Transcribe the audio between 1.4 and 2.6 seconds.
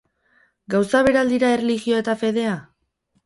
erlijioa eta fedea?